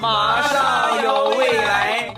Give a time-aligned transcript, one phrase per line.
[0.00, 2.14] 马上有未来。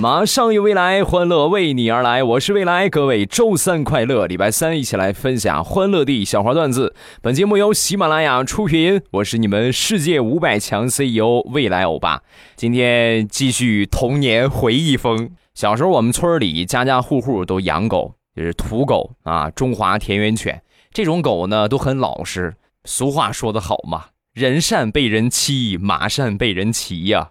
[0.00, 2.22] 马上有未来，欢乐为你而来。
[2.22, 4.26] 我是未来，各位周三快乐！
[4.26, 6.94] 礼拜三一起来分享欢乐地小花段子。
[7.22, 12.20] 本节目由喜马拉雅出品，我是你们世界五百强 CEO 未来欧巴。
[12.54, 15.30] 今天继续童年回忆风。
[15.54, 20.60] 小时候我们村里家家户户都养狗，就是土狗啊，中华田园犬。
[20.92, 22.56] 这种狗呢都很老实。
[22.84, 27.30] 俗话说得好嘛，人善被人欺，马善被人骑呀。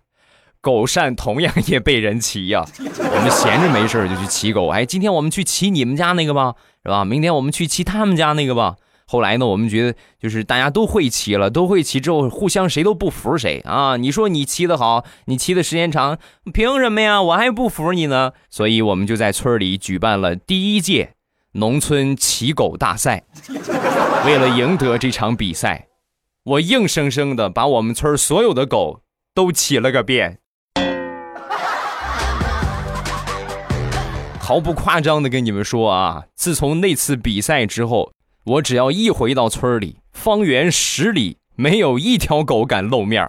[0.62, 4.70] 狗善同样也被人骑呀，我们闲着没事就去骑狗。
[4.70, 7.04] 哎，今天我们去骑你们家那个吧，是吧？
[7.04, 8.78] 明天我们去骑他们家那个吧。
[9.06, 13.98] 后来呢，我们觉得就是大家都会骑了，都会骑之后，互相谁都不服谁啊。
[13.98, 16.18] 你说你骑得好，你骑的时间长，
[16.54, 17.22] 凭什么呀？
[17.22, 18.32] 我还不服你呢。
[18.50, 21.14] 所以我们就在村里举办了第一届
[21.54, 23.26] 农村骑狗大赛。
[24.26, 25.88] 为了赢得这场比赛，
[26.46, 29.02] 我硬生生的把我们村所有的狗
[29.36, 30.40] 都骑了个遍。
[34.40, 38.12] 毫不夸张的跟你们说啊，自从那次比赛之后，
[38.46, 43.26] 我只要一回到村里，方圆十里没有一条狗敢露面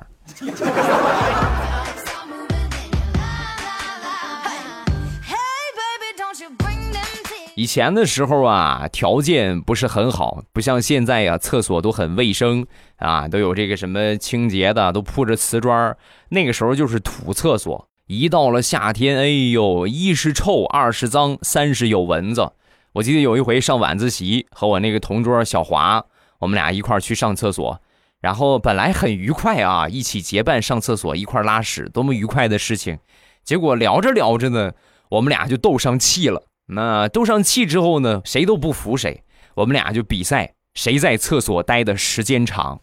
[7.54, 15.96] 以前的时候啊，条件不是很好，不像现在呀，厕所都很卫生啊，都有这个什么清洁的，都铺着瓷砖。
[16.30, 17.88] 那个时候就是土厕所。
[18.08, 22.50] 一到了夏天，哎呦，一是臭，二是脏，三是有蚊子。
[22.94, 26.04] 我记得有一回上晚自习，和我那个同桌小华，
[26.38, 27.80] 我们俩一块去上厕所，
[28.20, 32.96] 然后本来很愉快啊，一起结伴上厕所，一块拉屎，多么愉快的事情。
[33.42, 34.70] 结果聊着聊着呢，
[35.08, 36.44] 我们俩就斗上气了。
[36.66, 39.24] 那斗上气之后呢，谁都不服谁，
[39.56, 42.80] 我们俩就比赛谁在厕所待的时间长。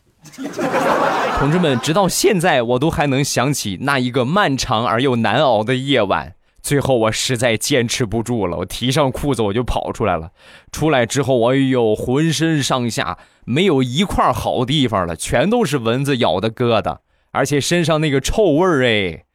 [1.39, 6.35] 同志们，直到现在我都还能想起那一个漫长而又难熬的夜晚。
[6.61, 10.31] 最后我实在坚持不住了，我提上裤子我就跑出来了。
[10.71, 16.99] 出来之后，哎呦，浑身上下没有一块好地方了，全都是蚊子咬的疙瘩，
[17.31, 19.25] 而且身上那个臭味儿，哎，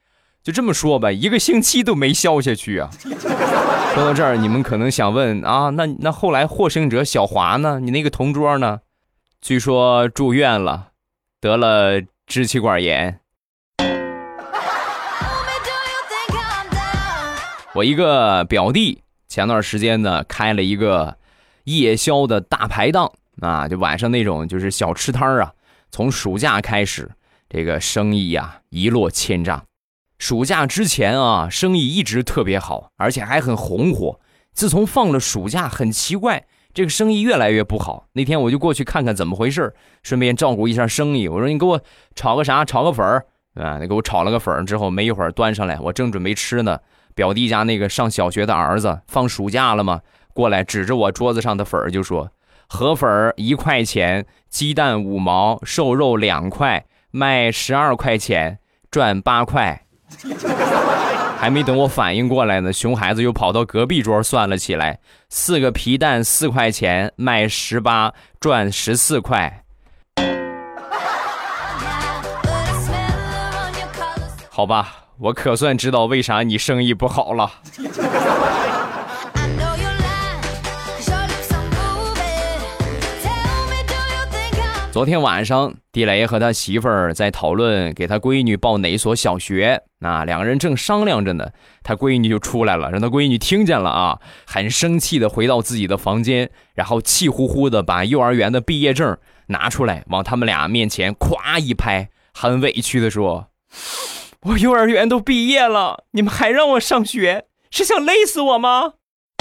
[0.43, 2.91] 就这么说吧，一个星期都没消下去啊。
[3.95, 7.81] 说到这儿，你们可能想问啊，那那后来获胜者小华呢？
[7.81, 8.81] 你那个同桌呢？
[9.41, 10.89] 据说住院了。
[11.39, 13.21] 得了支气管炎。
[17.77, 21.15] 我一个表弟前段时间呢开了一个
[21.65, 25.53] 夜宵的大排档啊，就晚上那种就是小吃摊啊。
[25.91, 27.11] 从暑假开始，
[27.51, 29.63] 这个生意呀一落千丈。
[30.19, 34.19] 暑假之前啊，生意一直特别好，而且还很红火。
[34.55, 36.47] 自从放了暑假，很奇怪。
[36.73, 38.07] 这个生意越来越不好。
[38.15, 41.29] 那天我就过去看看怎么回事顺便照顾一下生意。
[41.29, 41.79] 我说：“你给我
[42.15, 42.65] 炒个啥？
[42.65, 46.79] 炒个粉儿啊！”你给我炒了个粉儿之后，没一会儿端上来，我正准备吃呢。
[47.16, 50.03] 表弟家那个上小学的儿子放暑假了嘛，
[50.34, 52.31] 过来指着我桌子上的粉儿就说
[52.69, 58.59] ：“河粉儿一块钱，鸡蛋五毛，瘦肉两块，卖十二块钱，
[58.91, 59.82] 赚八块。”
[61.41, 65.00] 还没等我反应过来呢，熊孩子又跑到隔壁桌算了起来：
[65.31, 69.65] 四个皮蛋四块钱，卖十八赚十四块。
[74.50, 77.50] 好吧，我可算知道为啥你生意不好了。
[84.93, 89.82] 昨天晚上，地雷和他媳妇儿在讨论给他闺女报哪所小学。
[89.99, 91.50] 那，两个人正商量着呢，
[91.83, 99.16] 他闺女就出来了，让他闺女听见了啊，很生气的回到自己的房间，然后气呼呼的把幼儿园的毕业证
[99.48, 103.48] 拿出来，往他们俩面前咵一拍，很委屈的说
[104.49, 108.93] ：“我幼儿园都毕业了，你们还让我上学，是想累死我吗？”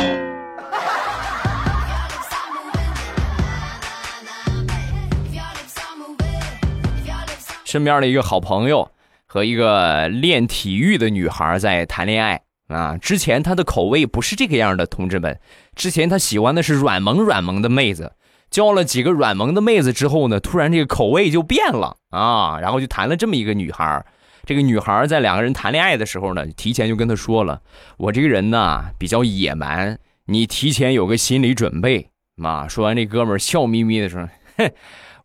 [7.64, 8.90] 身边的一个好朋友
[9.28, 12.98] 和一个练体育的女孩在谈恋爱啊。
[12.98, 15.40] 之前他的口味不是这个样的，同志们。
[15.76, 18.14] 之前他喜欢的是软萌软萌的妹子，
[18.50, 22.58] 交了几个软萌的妹子之后呢，突然这个口味就变了啊。
[22.60, 24.04] 然后就谈了这么一个女孩。
[24.46, 27.62] 这个女孩在两个人谈恋爱的时候呢，提前就跟他说了
[27.98, 29.98] ：“我这个人呢比较野蛮，
[30.28, 34.72] 你提前有个心理准备。”妈，说完这哥们笑眯眯的说：“哼。”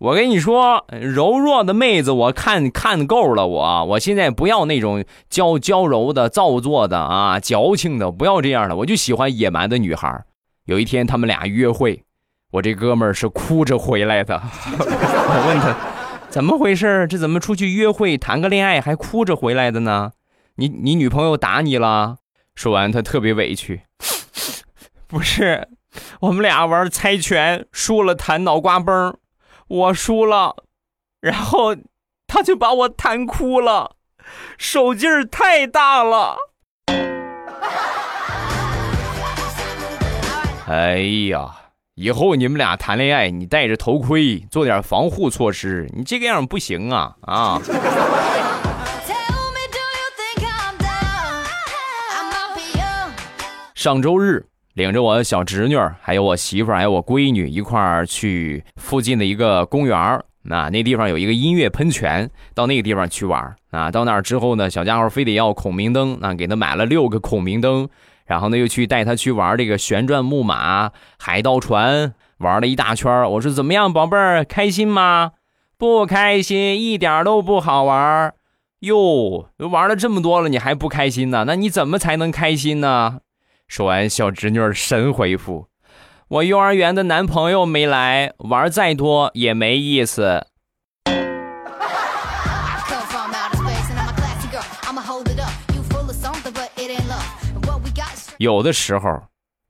[0.00, 10.25] 我跟你说，柔弱的妹子我看看够了，我我现在不要那种娇娇柔的、造作的啊、矫情的，不要这样的，我就喜欢野蛮的女孩
[10.64, 12.02] 有一天他们俩约会，
[12.52, 14.40] 我这哥们儿是哭着回来的。
[14.72, 15.76] 我问他
[16.31, 20.12] 怎么回事儿这怎么出去约会谈个恋爱还哭着回来的呢？
[20.55, 22.19] 你你女朋友打你了？
[22.55, 23.82] 说完他特别委屈，
[25.09, 25.69] 不是，
[26.21, 29.17] 我们俩玩猜拳输了弹脑瓜崩，
[29.67, 30.55] 我输了，
[31.21, 31.75] 然后
[32.29, 33.97] 他就把我弹哭了，
[34.56, 36.37] 手劲儿太大了。
[40.69, 40.99] 哎
[41.29, 41.56] 呀，
[41.97, 45.91] 以后你们俩谈恋爱，你戴着头盔，做点防护措施。
[45.95, 47.61] 你这个样不行啊啊！
[53.75, 60.25] 上周日，领着我小侄女还有我媳妇儿，还有我闺女一块儿去附近的一个公园儿。
[60.43, 63.91] 那那地方有一个音乐喷泉，到那个地方去玩啊。
[63.91, 67.89] 到那儿之后呢，小家伙非得要孔明灯，那给他买了六个孔明灯。
[68.31, 75.32] 然后呢，又去带他去玩这个旋转木马、海盗船，玩了一大圈我说怎么样，宝贝儿，开心吗？
[75.77, 78.32] 不开心，一点都不好玩
[78.82, 81.43] 哟，玩了这么多了，你还不开心呢？
[81.44, 83.19] 那你怎么才能开心呢？
[83.67, 85.67] 说完，小侄女神回复
[86.29, 90.47] ：“我幼儿园的男朋友没来，玩再多也没意思。”
[98.41, 99.25] 有的时候，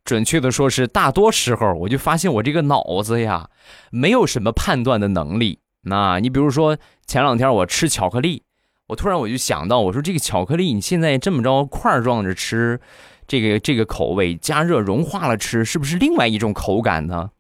[0.05, 3.51] 准确的说是大多时候，我就发现我这个脑子呀，
[3.91, 5.59] 没有什么判断的能力。
[5.83, 8.45] 那你比如说前两天我吃巧克力，
[8.87, 12.81] 我突然我就想到，我说这个巧克力你现在这么着块状着吃，
[13.27, 17.31] 这个这个口味加热融化了吃，是不是另外一种口感呢？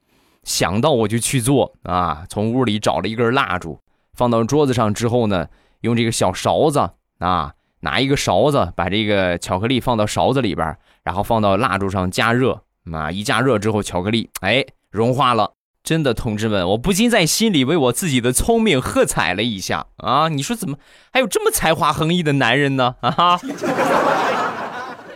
[0.42, 3.78] 想到我就去做啊，从屋里找了一根蜡烛，
[4.14, 5.46] 放到桌子上之后呢，
[5.82, 6.90] 用这个小勺子
[7.20, 10.76] 啊，拿一个勺子把这个巧克力放到勺子里边。
[11.10, 12.62] 然后放到蜡烛上加热，
[12.92, 15.54] 啊，一加热之后，巧克力哎融化了。
[15.82, 20.28] 真的，同志们，我不禁在心里为我自己的聪明喝彩了一下啊！
[20.28, 20.76] 你说怎么
[21.12, 22.94] 还有这么才华横溢的男人呢？
[23.00, 23.40] 啊哈！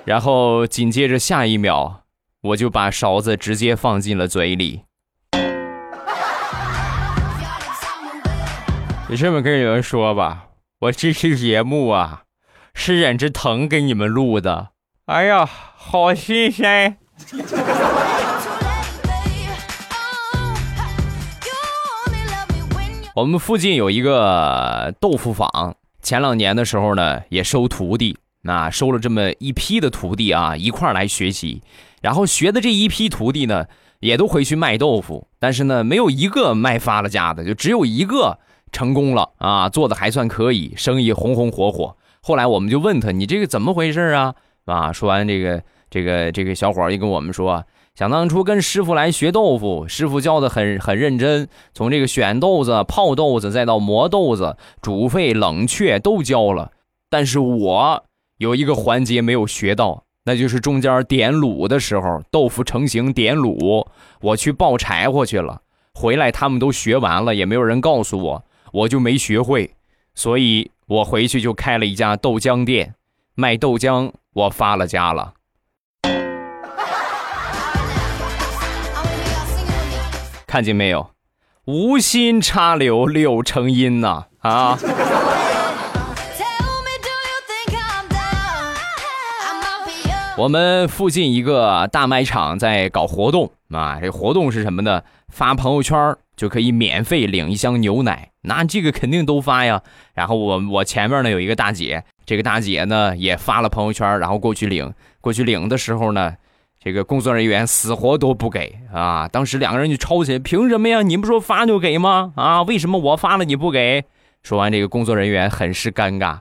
[0.04, 2.00] 然后紧接着下一秒，
[2.40, 4.82] 我就把勺子直接放进了嘴里。
[9.08, 10.46] 就这么跟你们说吧，
[10.80, 12.22] 我这期节目啊，
[12.74, 14.73] 是忍着疼给你们录的。
[15.06, 15.44] 哎呀！
[15.44, 16.96] 好新鲜！
[23.14, 31.62] 我们附近有一个豆腐坊，前两年的时候呢，也收徒弟，那收了这么一批的徒弟啊，一块来学习。
[32.00, 33.66] 然后学的这一批徒弟呢，
[34.00, 38.38] 也都回去卖豆腐，但是呢，没有一个卖发了家的，就只有一个
[38.72, 41.94] 成功了啊，做的还算可以，生意红红火火。
[42.22, 44.34] 后来我们就问他：“你这个怎么回事啊？”
[44.66, 45.62] 啊，说完这个。
[45.90, 47.64] 这个这个小伙儿就跟我们说，
[47.94, 56.72] 想当初跟师傅来学豆腐，师傅教的很很认真，从这个选豆子、泡豆子，再到磨豆子、煮沸、冷却都教了。
[57.08, 58.04] 但是我
[58.38, 63.86] 有一个环节没有学到，那就是中间点卤的时候，豆腐成型点卤，
[64.20, 65.60] 我去抱柴火去了，
[65.92, 69.70] 回来他们都学完了，也没有人告诉我，我就没学会，
[70.16, 72.96] 所以我回去就开了一家豆浆店，
[73.36, 75.32] 卖豆浆，我发了家了。
[80.46, 81.10] 看见没有，
[81.64, 84.26] 无心插柳柳成荫呐！
[84.40, 84.78] 啊，
[90.36, 95.02] 我们附近一个大卖场在搞活动啊，这活动是什么呢？
[95.28, 99.82] 发朋友圈就可以免费领一箱牛奶，那这个肯定都发呀。
[100.14, 106.36] 然后我我前面呢有一个大姐，这个大姐呢也发了朋友圈，然后过去领，过去领的时候呢。
[106.80, 109.26] 这个工作人员死活都不给啊！
[109.26, 111.00] 当时两个人就吵起来，凭什么呀？
[111.00, 112.34] 你不说发就给吗？
[112.36, 114.04] 啊，为什么我发了你不给？
[114.42, 116.40] 说完，这个工作人员很是尴尬。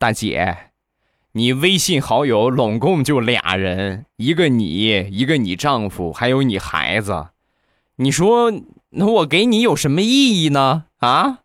[0.00, 0.56] 大姐，
[1.34, 7.28] 你微信好友拢共就俩人，一个你，一个你丈夫，还有你孩子。
[7.94, 8.50] 你说，
[8.94, 10.84] 那我给你有什么意义呢？
[10.98, 11.38] 啊？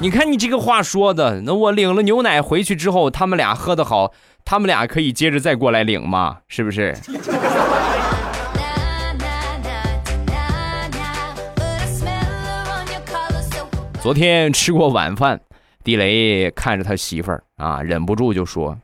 [0.00, 4.12] 你看你这个话说的，那我领了牛奶回去之后，他们俩喝的好，
[4.44, 6.38] 他们俩可以接着再过来领吗？
[6.48, 6.96] 是不是？
[14.02, 15.40] 昨天吃过晚饭，
[15.84, 18.76] 地雷看着他媳妇儿啊，忍不住就说：“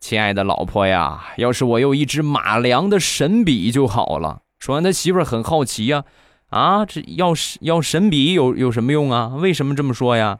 [0.00, 6.04] 亲爱的老婆呀，要是我有一支马良的神笔就好了。”说完，他媳妇儿很好奇呀。
[6.50, 9.32] 啊，这要要神笔有有什么用啊？
[9.36, 10.38] 为什么这么说呀？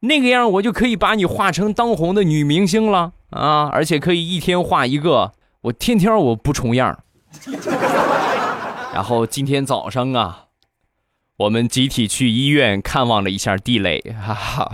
[0.00, 6.98] 那个样我就可以把你画成当红的女明星了啊，而且可以一天画一个，我天天我不重样。
[8.92, 10.46] 然后今天早上啊，
[11.38, 14.72] 我们集体去医院看望了一下地雷，哈哈，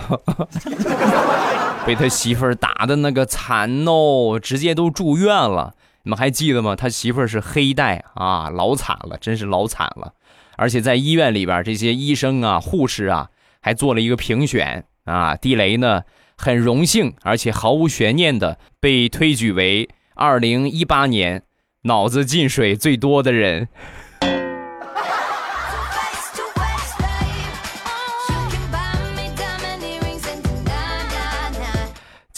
[1.85, 5.75] 被他媳妇儿打的那个惨哦，直接都住院了。
[6.05, 6.77] 你们还记得吗？
[6.77, 10.15] 他媳妇儿是黑带啊，老惨了，真是老惨了。
[10.57, 15.35] 而且在医院里边，这些医生啊、护士啊，还做了一个评选啊。
[15.35, 16.03] 地雷呢，
[16.37, 21.43] 很荣幸，而且毫无悬念的被推举为二零一八年
[21.83, 23.69] 脑子进水最多的人。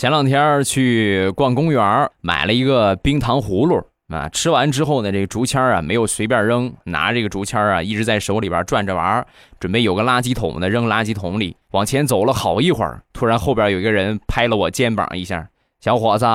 [0.05, 4.29] 前两天去逛公园，买了一个冰糖葫芦啊。
[4.29, 9.27] 吃完之后呢，这个竹签啊没有随便扔，拿这个竹签啊一直在手里边转着玩，
[9.59, 11.57] 准备有个垃圾桶呢扔垃圾桶里。
[11.71, 15.49] 往前走了好一会儿，突然后边有一个人拍了我肩膀一下
[15.81, 16.27] ：“小伙子，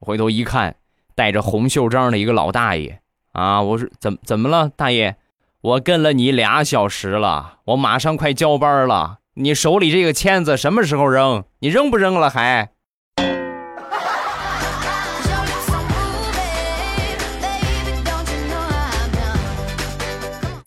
[0.00, 0.76] 回头一看，
[1.14, 2.98] 带着红袖章的一个老大爷
[3.32, 3.60] 啊！
[3.60, 5.16] 我说怎怎么了，大爷？
[5.60, 11.44] 我跟了你俩小时了，我马上快交班了，你手里这个签子什么时候扔？
[11.58, 12.70] 你扔不扔了还？”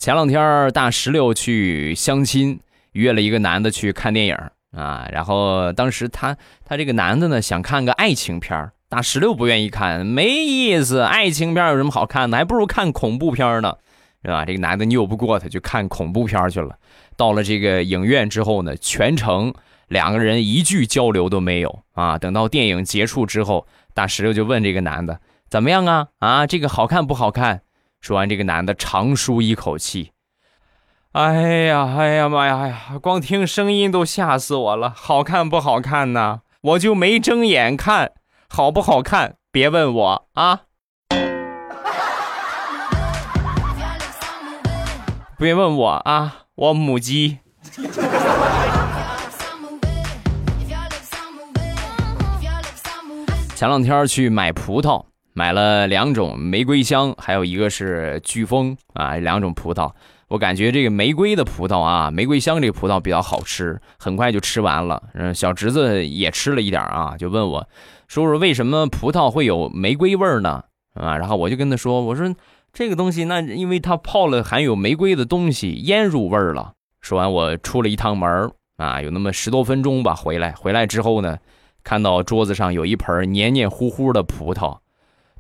[0.06, 2.60] 前两天大石榴去相亲，
[2.92, 4.38] 约了一个男的去看电影
[4.72, 5.10] 啊。
[5.12, 11.00] 然后当时他他这个男的呢想看个爱情片大石榴不愿意看，没意思。
[11.00, 12.38] 爱情片有什么好看的？
[12.38, 13.78] 还不如看恐怖片呢，
[14.24, 14.46] 是吧？
[14.46, 16.78] 这个男的拗不过他，就看恐怖片去了。
[17.18, 19.52] 到了这个影院之后呢，全程
[19.88, 22.16] 两个人一句交流都没有啊。
[22.20, 25.20] 等到电影结束之后，大石榴就问这个男的
[25.50, 26.08] 怎么样啊？
[26.20, 27.64] 啊，这个好看不好看？
[28.06, 30.12] 说完，这个男的长舒一口气
[31.14, 34.94] ：“哎呀，哎呀妈呀，哎呀，光听声音都吓死我了！
[34.96, 36.42] 好看不好看呢？
[36.62, 38.12] 我就没睁眼看，
[38.48, 39.38] 好不好看？
[39.52, 40.62] 别问我啊！
[45.40, 46.44] 别问我啊！
[46.54, 47.40] 我母鸡。”
[53.56, 55.06] 前两天去买葡萄。
[55.38, 59.92] 买了两种玫瑰香，还有一个是飓风啊，两种葡萄。
[60.30, 65.04] 我感觉这个玫瑰的葡萄啊，玫瑰香这个葡萄比较好吃，很快就吃完了。
[65.14, 67.68] 嗯，小侄子也吃了一点啊，就问我，
[68.08, 70.64] 说说为什么葡萄会有玫瑰味儿呢？
[70.94, 72.34] 啊，然后我就跟他说，我说
[72.72, 76.72] 这个东西，那因为它泡了含有玫瑰的东西，腌入味儿了。
[77.02, 81.38] 说完，我出了一趟门儿啊，有那么十多分钟吧，回来，回来之后呢，
[81.84, 84.78] 看到桌子上有一盆黏黏糊糊的葡萄。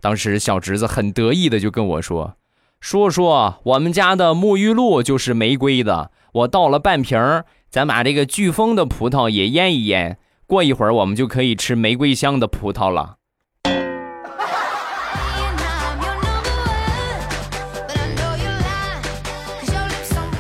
[0.06, 2.36] 当时小侄子很得意的就跟我说
[2.80, 13.16] ：“说说我们家的沐浴露就是玫瑰的，我倒了半瓶儿，咱把这个飓风的葡萄也腌一腌，过一会儿我们就可以吃玫瑰香的葡萄了。”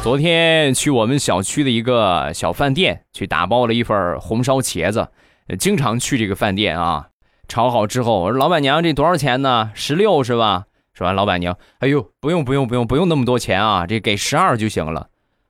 [0.03, 5.07] 昨天去我们小区的一个小饭店去打包了一份红烧茄子，
[5.57, 7.07] 经常去这个饭店啊。
[7.48, 9.72] 炒好之后，我说：“老板娘，这多少钱呢？
[9.74, 15.10] 十六是吧？”说完，老板娘：“哎呦，不用不用不用不用那么多钱啊，这给十二就行了。”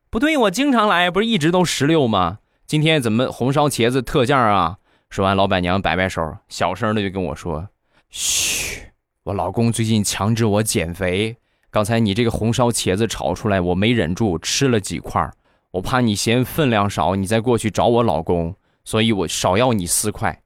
[0.10, 2.40] 不对，我经常来，不是一直都十六吗？
[2.66, 4.78] 今天怎么红烧茄子特价啊？
[5.10, 7.68] 说完，老板娘摆摆手，小声的就跟我说
[8.10, 8.82] ：“嘘，
[9.24, 11.38] 我老公最近强制我减肥，
[11.70, 15.30] 刚才你这个红烧茄子炒出来，我没忍住吃了几块，
[15.72, 20.42] 我怕你嫌分量少，你再过去找我老公，所以我少要你四块，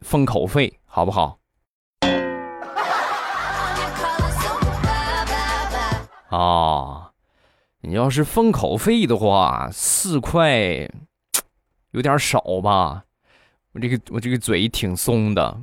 [0.00, 1.38] 封口费。”好不好？
[6.28, 7.06] 哦，
[7.80, 10.86] 你要是封口费的话，四块
[11.92, 13.04] 有点少吧？
[13.72, 15.56] 我这个我这个嘴挺松的。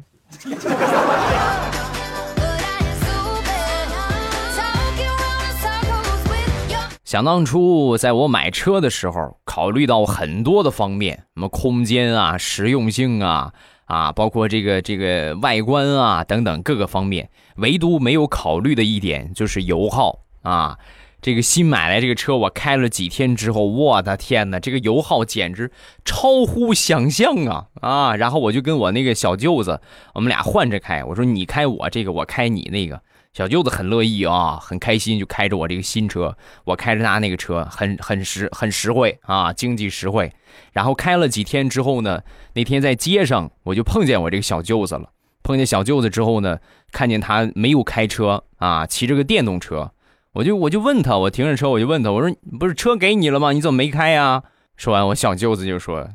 [7.04, 13.54] 想当初，在我买车的时候，考虑到很多的方面，什么空间啊、实用性啊。
[13.90, 20.78] 啊，包括这个这个外观啊等等各个方面，唯独没有考虑的一点就是油耗啊。
[21.22, 25.72] 这个新买来这个车，我开了几天之后，我的天哪，这个油耗简直
[26.06, 28.16] 超乎想象啊啊！
[28.16, 29.82] 然后我就跟我那个小舅子，
[30.14, 33.02] 我们俩换着开，我说你开我这个，我开你那个。
[33.32, 40.32] 小舅子很乐意啊，很开心，就开着我这个新车，我开着他那个车，很很实很实惠啊，经济实惠。
[40.74, 42.22] 然后开了几天之后呢，
[42.54, 45.12] 那天在街上我就碰见我这个小舅子了。
[45.44, 46.60] 碰见小舅子之后呢，
[46.92, 49.92] 看见他没有开车啊，骑着个电动车，
[50.34, 53.52] 我就我就问他，我停着车我就问他，我说不是车给你了吗？
[53.52, 54.44] 你怎么没开呀？
[54.76, 56.10] 说完，我小舅子就说：“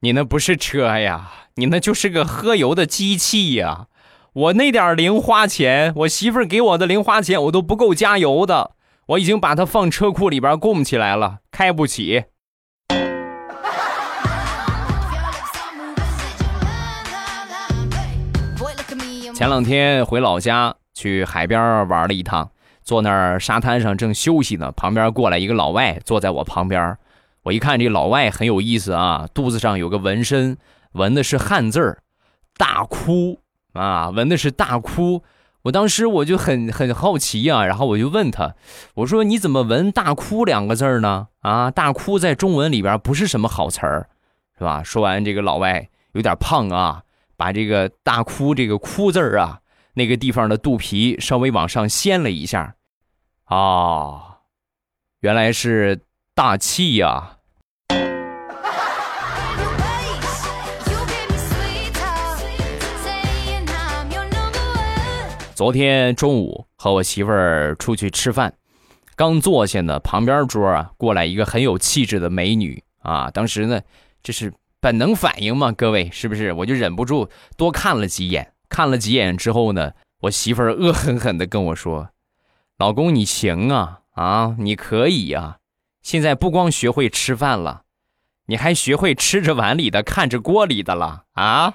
[0.00, 3.86] 你那不是车呀，你那就是个喝油的机器呀！
[4.32, 8.70] 我那点零花钱，我媳妇儿给我的零花钱，我都不够加油的。
[9.06, 12.22] 我已经把它放车库里边供起来了，开不起。
[19.34, 22.52] 前两天回老家去海边玩了一趟，
[22.84, 26.96] 坐那儿沙滩上正休息呢，旁边过来一个老外坐在我旁边。
[27.42, 30.56] 我一看这老外很有意思啊，肚子上有个纹身，
[30.92, 31.98] 纹的是汉字儿
[32.56, 33.40] “大哭”
[33.72, 35.22] 啊，纹的是“大哭”。
[35.64, 38.54] 我当时我就很很好奇啊，然后我就问他，
[38.94, 41.28] 我说你怎么纹“大哭”两个字呢？
[41.40, 44.08] 啊，“大哭”在中文里边不是什么好词儿，
[44.56, 44.82] 是吧？
[44.82, 47.02] 说完，这个老外有点胖啊，
[47.36, 49.60] 把这个“大哭”这个“哭”字儿啊，
[49.94, 52.74] 那个地方的肚皮稍微往上掀了一下，
[53.44, 54.38] 啊，
[55.20, 56.02] 原来是。
[56.32, 57.36] 大气呀！
[65.60, 68.54] 昨天中午和我媳妇儿出去吃饭，
[69.14, 73.30] 刚坐下呢，旁边桌啊过来一个很有气质的美女啊。
[73.30, 73.82] 当时呢，
[74.22, 76.54] 这是本能反应嘛，各位是不是？
[76.54, 78.54] 我就忍不住多看了几眼。
[78.70, 82.08] 看了几眼之后呢，我媳妇儿恶狠狠地跟我说
[82.78, 85.58] ：“老公，你行啊，啊，你可以呀。”
[86.00, 87.82] 现在不光学会吃饭了，
[88.46, 91.74] 你还学会吃着碗里的，看着锅里的了啊！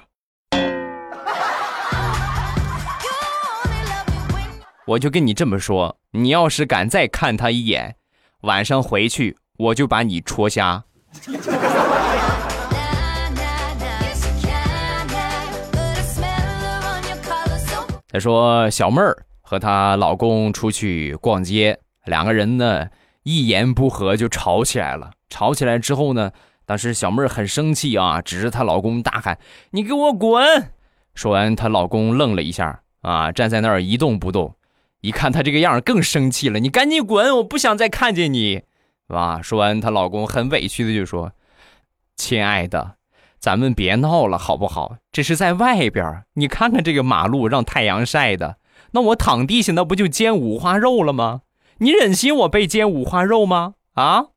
[4.88, 7.96] 我就跟你这么说，你要是敢再看他一眼，
[8.42, 10.84] 晚上回去我就把你戳瞎。
[18.08, 22.88] 他说小妹儿和她老公出去逛街，两个人呢。
[23.24, 25.10] 一言不合就吵起来了。
[25.30, 26.32] 吵起来之后呢，
[26.64, 29.40] 当时小妹儿很生气啊，指着她老公大喊
[29.72, 30.70] ：“你给我滚！”
[31.16, 34.54] 说完，她老公愣了一下啊，站在那儿一动不动。
[35.06, 37.38] 一看她这个样更生气了：“你赶紧滚！
[37.38, 38.64] 我不想再看见你，
[39.08, 41.34] 是吧？”说完，她老公很委屈的就说
[42.18, 42.96] ：“亲爱的，
[43.40, 44.98] 咱们别闹了好不好？
[45.12, 48.58] 这是在外边，你看看这个马路让太阳晒的，
[48.92, 51.42] 那我躺地下那不就煎五花肉了吗？”
[51.80, 53.74] 你忍心我被煎五花肉吗？
[53.96, 54.28] 啊！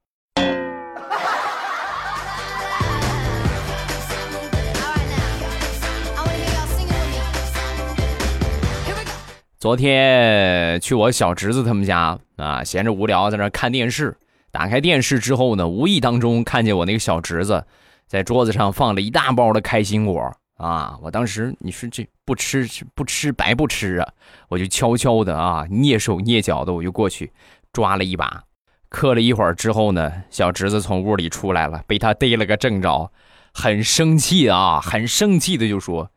[9.58, 14.16] 昨天去我小侄子他们家啊，闲着无聊在那看电视。
[14.52, 17.66] 打开电视之后呢，无意当中看见我那个小侄子
[18.06, 20.32] 在桌子上放了一大包的开心果。
[20.58, 20.98] 啊！
[21.02, 24.08] 我当时你说这不吃不吃白不吃啊！
[24.48, 27.32] 我就悄悄的啊，蹑手蹑脚的，我就过去
[27.72, 28.42] 抓了一把，
[28.88, 33.12] 嗑了一会儿之后呢，小侄子从屋里出来了，被他逮了个正着，
[33.54, 36.10] 很生气啊，很生气的就说：“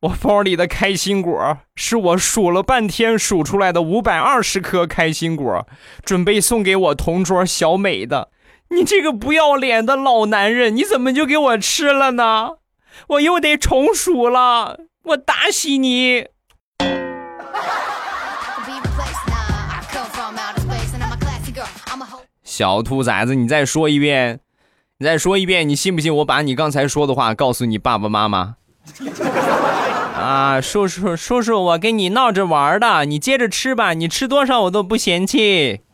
[0.00, 5.66] 我包里的开心果是我数了半天数出来的五百二十颗开心果，
[6.02, 8.30] 准备送给我同桌小美的。
[8.70, 12.52] 你这个不要脸的老男人，你怎么就给我吃了呢？”
[13.08, 16.26] 我又得重数了，我打死你！
[22.42, 24.40] 小兔崽子，你再说一遍，
[24.98, 28.56] 你再说一遍，你信不信我把你刚才说的话告诉你爸爸妈妈？
[30.14, 35.80] 啊，叔叔叔叔，我跟你闹着玩的，你接着吃吧，你吃多少我都不嫌弃。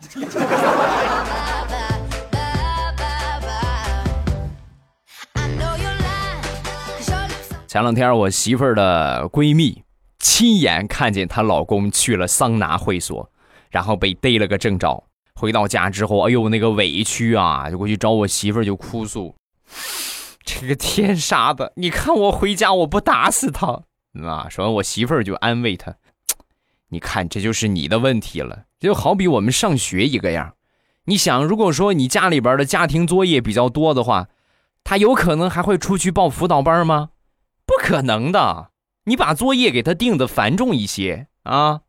[7.68, 9.82] 前两天，我媳妇儿的闺蜜
[10.18, 13.30] 亲眼看见她老公去了桑拿会所，
[13.70, 15.04] 然后被逮了个正着。
[15.34, 19.34] 回到家之后，哎呦，那个委屈啊，就过去找我媳妇儿就哭诉
[20.42, 21.72] ：“这个天杀的！
[21.76, 23.82] 你看我回家我不打死他
[24.24, 25.94] 啊！”说，我媳妇儿就安慰他
[26.90, 30.54] ：“你看，这就是你的问题了，就好比我们上学一个样。
[31.04, 34.28] 你想，如果说你家里边的家庭作业比较多的话，
[34.84, 37.10] 他有可能还会出去报辅导班吗？”
[37.66, 38.70] 不可能的，
[39.04, 41.80] 你把作业给他定的繁重一些啊。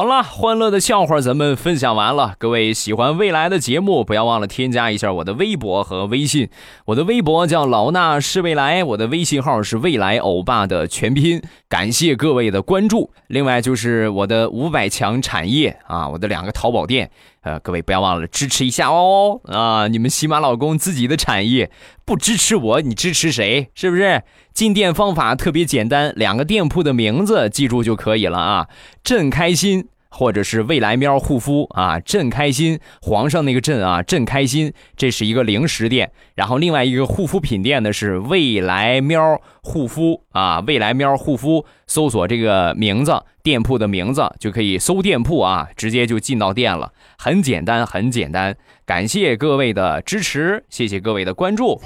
[0.00, 2.34] 好了，欢乐的笑话咱们分享完了。
[2.38, 6.48] 各位喜欢未来的节目，不要忘了添加一下我的微博和微信。
[6.86, 11.42] 我的微博叫老衲是未来，我的微信号是未来欧巴的全拼。
[11.68, 13.10] 感谢各位的关注。
[13.26, 17.10] 另外就是我的五百强产业啊，我的两个淘宝店
[17.42, 19.88] 呃，各位不要忘了支持一下哦啊！
[19.88, 21.70] 你们喜马老公自己的产业
[22.04, 23.70] 不支持我，你支持谁？
[23.74, 24.22] 是不是？
[24.52, 28.68] 进店方法特别简单，两个店铺的名字记住就可以了啊！
[29.02, 29.88] 朕开心。
[30.10, 36.10] 或者是未来喵护肤啊，朕开心，皇上那个朕啊，朕开心，这是一个零食店。
[36.34, 48.56] 然后另外一个护肤品店呢是未来喵护肤啊，未来喵护肤，搜索这个名字，店铺的名字就可以搜店铺啊，直接就进到店了，很简单，很简单。
[48.84, 51.80] 感谢各位的支持，谢谢各位的关注。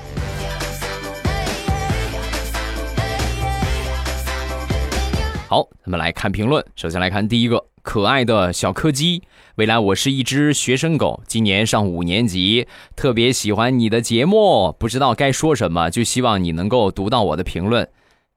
[5.46, 7.73] 好，咱们来看评论，首先来看第一个。
[7.84, 9.24] 可爱的小柯基，
[9.56, 12.66] 未来我是一只学生狗，今年上五年级，
[12.96, 17.86] 特别喜欢你的节目，不知道该说什么，就希望你能够读到我的评论，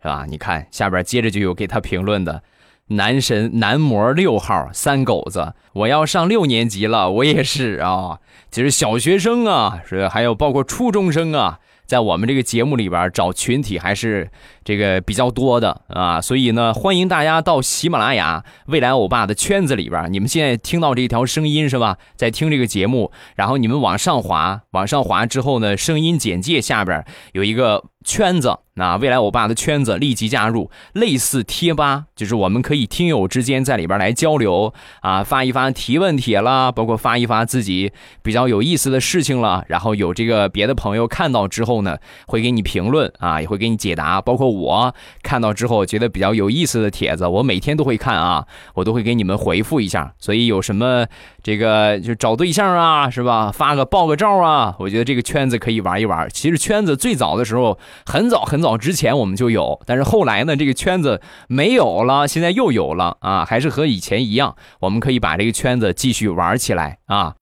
[0.02, 0.26] 是吧？
[0.28, 2.44] 你看下边接着就有给他评论的，
[2.88, 8.20] 男神男模六号三狗子，我要上六年级了，我也是啊，
[8.52, 11.62] 其实小学生啊，是还有包括初中生啊。
[11.88, 14.30] 在我们这个节目里边找群体还是
[14.64, 20.12] 这个比较多的啊，所以呢，欢迎大家到喜马拉雅未来欧巴的圈子里边。
[20.12, 21.98] 你们现在听到这条声音是吧？
[22.16, 28.58] 在听这个节目，然后你们往上滑，往上滑之后呢，声音简介下边有一个圈子。
[28.80, 37.92] 那未来我爸的圈子立即加入，类似贴吧，就是我们可以听友之间在里边来交流啊，发一发提问帖啦，包括发一发自己
[38.22, 44.94] 比较有意思的事情了，然后有这个别的朋友看到之后呢，会给你评论啊，也会给你解答，包括我
[45.24, 51.04] 看到之后觉得比较有意思的帖子，我每天都会看啊，我都会给你们回复一下，所以有什么
[51.42, 53.52] 这个就找对象啊，是吧？
[53.52, 56.30] 发个爆个照啊，我觉得这个圈子可以玩一玩。
[56.32, 58.78] 其实圈子最早的时候很早很早。
[58.78, 67.36] 之前我们就有，但是后来呢，这个圈子没有了，现在又有了啊，还是和以前一样，我们可以把这个圈子继续玩起来啊。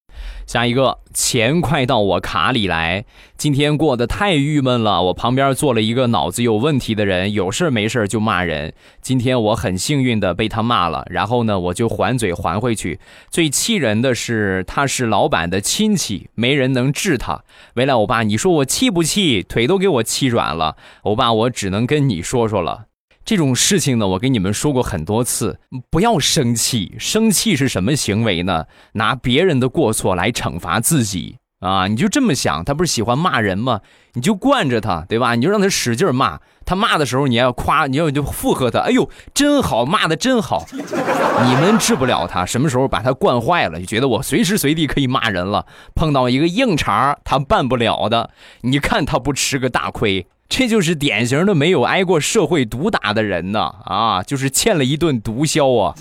[0.45, 5.01] 下一个，钱快到我卡里来，今天过得太郁闷了。
[5.03, 8.73] 我旁边坐了一个脑子有问题的人，有事没事就骂人。
[9.01, 12.99] 今天我很幸运的被他骂了，然后呢，我就还嘴还回去。
[13.31, 17.43] 最气人的是，他是老板的亲戚，没人能治他。
[17.73, 19.41] 未来欧巴，你说我气不气？
[19.41, 20.77] 腿都给我气软了。
[21.01, 22.85] 欧巴，我只能跟你说说了。
[23.25, 25.59] 这种事情呢，我跟你们说过很多次，
[25.89, 26.95] 不要生气。
[26.99, 28.65] 生气是什么行为呢？
[28.93, 31.87] 拿别人的过错来惩罚自己啊！
[31.87, 33.81] 你就这么想，他不是喜欢骂人吗？
[34.13, 35.33] 你就惯着他，对吧？
[35.33, 36.39] 你就让他使劲骂。
[36.65, 38.81] 他骂的时候，你要夸，你要就附和他。
[38.81, 40.63] 哎呦，真好，骂的真好。
[40.69, 45.65] 你们治不了他，什么时候把他惯坏了，就觉得我随时随地可以骂人了。
[45.95, 48.29] 碰到一个硬茬，他办不了的。
[48.61, 50.27] 你看他不吃个大亏。
[50.47, 55.95] 这就是典型的没有挨过社会毒打的人呢，啊，就是欠了一顿毒枭啊。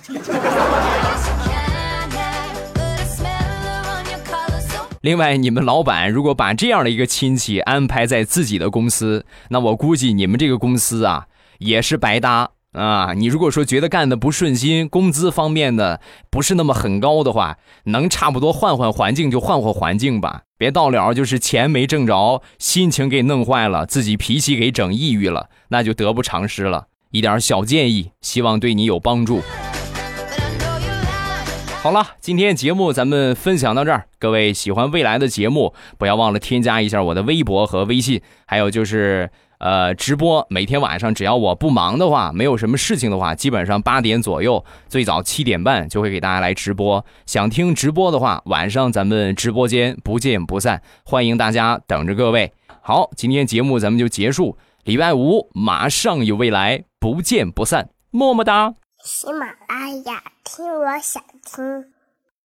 [5.00, 11.26] 另外，你们老板如果把这样的一个亲戚安排在自己的公司，那我估计你们这个公司啊
[11.58, 12.50] 也是白搭。
[12.74, 26.86] 啊，你如果说觉得干的不顺心，工资方面的不是那么很高的话，能差不多换换环境就换换环境吧，别到了就是钱没挣着，心情给弄坏了，自己脾气给整抑郁了，那就得不偿失了。
[27.12, 29.40] 一点小建议，希望对你有帮助。
[31.80, 39.30] 好了，今天节目咱们分享到这儿，各位喜欢未来的节目，不要忘了添加一下我的微博和微信，还有就是。
[39.58, 47.04] 呃，直播每天晚上，只要我不忙的话，没有什么事情的话，基本上八点左右，最早七点半就会给大家来直播。
[47.26, 52.52] 想听直播的话，晚上咱们直播间不见不散，欢迎大家等着各位。
[52.82, 58.74] 好，今天节目咱们就结束，礼拜五马上有未来，不见不散，么么哒。
[59.02, 61.93] 喜马拉雅听，我想听。